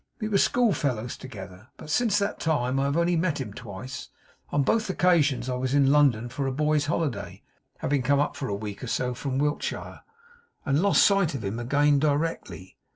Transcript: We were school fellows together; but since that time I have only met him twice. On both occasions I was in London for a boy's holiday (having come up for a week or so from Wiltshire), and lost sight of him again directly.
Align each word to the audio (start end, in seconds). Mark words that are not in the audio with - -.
We 0.19 0.29
were 0.29 0.39
school 0.39 0.73
fellows 0.73 1.15
together; 1.15 1.67
but 1.77 1.91
since 1.91 2.17
that 2.17 2.39
time 2.39 2.79
I 2.79 2.85
have 2.85 2.97
only 2.97 3.15
met 3.15 3.39
him 3.39 3.53
twice. 3.53 4.09
On 4.49 4.63
both 4.63 4.89
occasions 4.89 5.47
I 5.47 5.53
was 5.53 5.75
in 5.75 5.91
London 5.91 6.27
for 6.27 6.47
a 6.47 6.51
boy's 6.51 6.87
holiday 6.87 7.43
(having 7.77 8.01
come 8.01 8.19
up 8.19 8.35
for 8.35 8.47
a 8.49 8.55
week 8.55 8.83
or 8.83 8.87
so 8.87 9.13
from 9.13 9.37
Wiltshire), 9.37 10.01
and 10.65 10.81
lost 10.81 11.05
sight 11.05 11.35
of 11.35 11.45
him 11.45 11.59
again 11.59 11.99
directly. 11.99 12.77